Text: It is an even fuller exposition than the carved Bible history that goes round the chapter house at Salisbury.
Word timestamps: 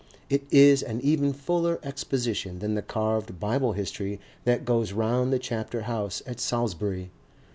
It 0.31 0.45
is 0.49 0.81
an 0.81 0.99
even 1.01 1.31
fuller 1.31 1.79
exposition 1.83 2.57
than 2.57 2.73
the 2.73 2.81
carved 2.81 3.39
Bible 3.39 3.73
history 3.73 4.19
that 4.45 4.65
goes 4.65 4.93
round 4.93 5.31
the 5.31 5.37
chapter 5.37 5.81
house 5.83 6.23
at 6.25 6.39
Salisbury. 6.39 7.11